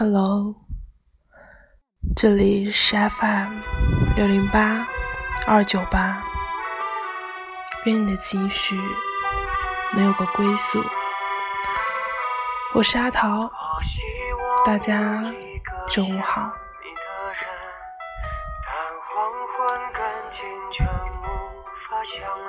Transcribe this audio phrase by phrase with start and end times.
[0.00, 0.54] Hello，
[2.16, 3.52] 这里是 FM
[4.16, 4.88] 六零八
[5.46, 6.22] 二九八，
[7.84, 8.80] 愿你的情绪
[9.92, 10.82] 能有个归宿。
[12.72, 13.52] 我是阿桃，
[14.64, 15.22] 大家
[15.90, 16.50] 中午好。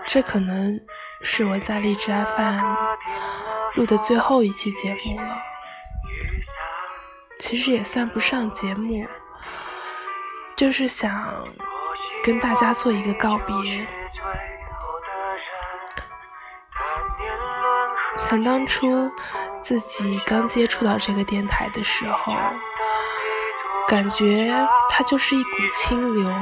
[0.07, 0.79] 这可能
[1.21, 2.75] 是我在荔枝 FM
[3.75, 5.37] 录的最后一期节目了。
[7.51, 9.05] 其实也算不上节目，
[10.55, 11.43] 就是想
[12.23, 13.85] 跟大家做一个告别。
[18.17, 19.11] 想当初
[19.61, 22.33] 自己刚接触到这个电台的时候，
[23.85, 24.57] 感觉
[24.89, 26.33] 它就是一股清流，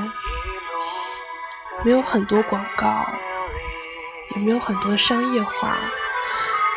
[1.84, 3.04] 没有很多广告，
[4.36, 5.76] 也没有很多商业化，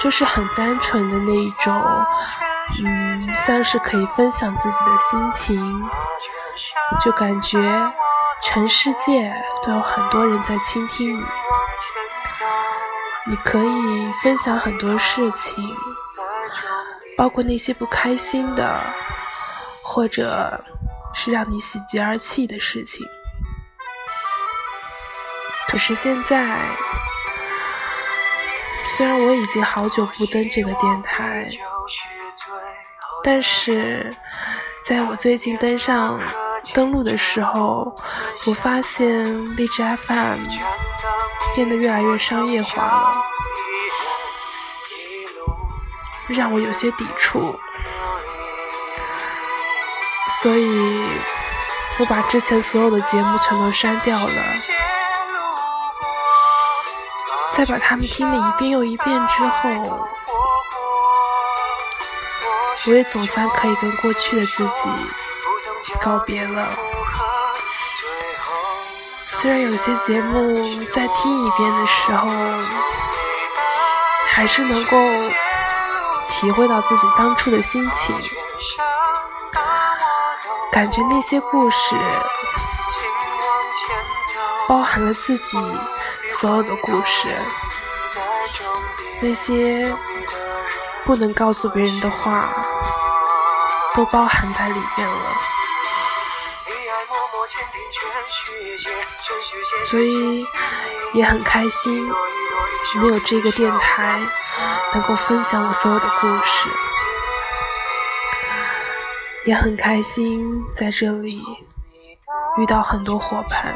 [0.00, 1.74] 就是很单纯的那一种。
[2.80, 5.82] 嗯，像是可以分享自己的心情，
[7.00, 7.58] 就感觉
[8.42, 9.34] 全世界
[9.64, 11.24] 都有很多人在倾听你。
[13.26, 15.62] 你可以分享很多事情，
[17.16, 18.80] 包括那些不开心的，
[19.82, 20.64] 或者
[21.14, 23.06] 是让你喜极而泣的事情。
[25.68, 26.58] 可是现在，
[28.96, 31.46] 虽然我已经好久不登这个电台。
[33.24, 34.10] 但是，
[34.84, 36.18] 在我最近登上
[36.74, 37.94] 登录的时候，
[38.46, 40.40] 我发现荔枝 FM
[41.54, 43.22] 变得越来越商业化了，
[46.28, 47.56] 让我有些抵触，
[50.42, 51.04] 所以
[52.00, 54.42] 我把之前所有的节目全都删掉了，
[57.54, 60.08] 在把它们听了一遍又一遍之后。
[62.86, 66.68] 我也总算可以跟过去的自己告别了。
[69.26, 72.28] 虽然有些节目再听一遍的时候，
[74.30, 74.96] 还是能够
[76.28, 78.16] 体会到自己当初的心情，
[80.72, 81.96] 感觉那些故事
[84.68, 85.58] 包含了自己
[86.30, 87.28] 所有的故事，
[89.20, 89.94] 那些。
[91.04, 92.48] 不能告诉别人的话，
[93.94, 95.36] 都包含在里面了。
[99.86, 100.46] 所以
[101.12, 102.08] 也很开心，
[102.96, 104.20] 能有这个电台，
[104.94, 106.68] 能够分享我所有的故事。
[109.44, 111.42] 也很开心在这里
[112.58, 113.74] 遇到很多伙伴。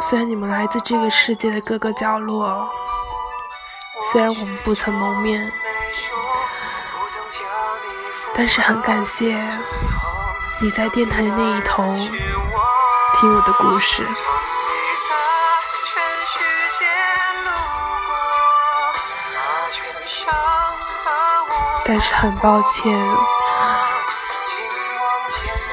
[0.00, 2.66] 虽然你们来自这个世界的各个角落。
[4.02, 5.52] 虽然我们不曾谋面，
[8.34, 9.40] 但是很感谢
[10.60, 11.82] 你在电台的那一头
[13.14, 14.06] 听我的故事。
[21.84, 22.96] 但是很抱歉，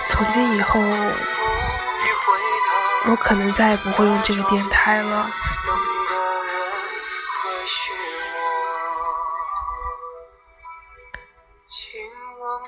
[0.08, 0.80] 从今以后，
[3.06, 5.30] 我可能再也不会用这个电台了。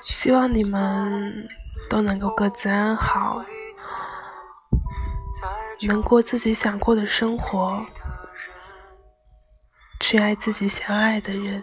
[0.02, 1.48] 希望你们
[1.88, 3.42] 都能够各自安好，
[5.82, 7.84] 能过自己想过的生活，
[10.00, 11.62] 去爱自己想爱的人，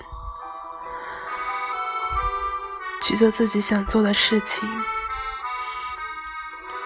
[3.01, 4.67] 去做自己想做的事情，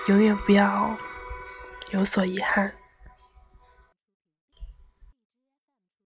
[0.07, 0.95] 永远不要
[1.91, 2.80] 有所遗憾。